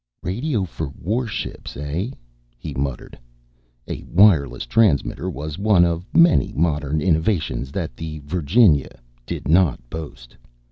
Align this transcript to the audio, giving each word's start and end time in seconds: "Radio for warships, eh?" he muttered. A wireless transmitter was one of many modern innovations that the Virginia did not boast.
"Radio 0.23 0.63
for 0.63 0.89
warships, 0.99 1.77
eh?" 1.77 2.09
he 2.57 2.73
muttered. 2.73 3.19
A 3.87 4.01
wireless 4.09 4.65
transmitter 4.65 5.29
was 5.29 5.59
one 5.59 5.85
of 5.85 6.07
many 6.11 6.51
modern 6.53 7.01
innovations 7.01 7.71
that 7.71 7.95
the 7.95 8.17
Virginia 8.25 8.99
did 9.27 9.47
not 9.47 9.79
boast. 9.91 10.35